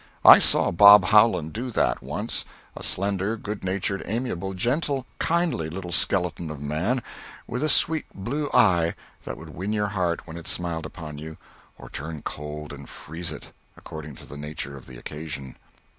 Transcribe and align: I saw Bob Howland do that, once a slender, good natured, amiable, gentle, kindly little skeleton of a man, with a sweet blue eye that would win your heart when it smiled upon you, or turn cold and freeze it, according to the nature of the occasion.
I 0.25 0.39
saw 0.39 0.71
Bob 0.71 1.05
Howland 1.05 1.53
do 1.53 1.69
that, 1.69 2.01
once 2.01 2.43
a 2.75 2.81
slender, 2.81 3.37
good 3.37 3.63
natured, 3.63 4.01
amiable, 4.07 4.55
gentle, 4.55 5.05
kindly 5.19 5.69
little 5.69 5.91
skeleton 5.91 6.49
of 6.49 6.57
a 6.57 6.65
man, 6.65 7.03
with 7.45 7.61
a 7.63 7.69
sweet 7.69 8.05
blue 8.15 8.49
eye 8.51 8.95
that 9.25 9.37
would 9.37 9.49
win 9.49 9.71
your 9.73 9.89
heart 9.89 10.25
when 10.25 10.37
it 10.37 10.47
smiled 10.47 10.87
upon 10.87 11.19
you, 11.19 11.37
or 11.77 11.87
turn 11.87 12.23
cold 12.23 12.73
and 12.73 12.89
freeze 12.89 13.31
it, 13.31 13.51
according 13.77 14.15
to 14.15 14.25
the 14.25 14.37
nature 14.37 14.75
of 14.75 14.87
the 14.87 14.97
occasion. 14.97 15.55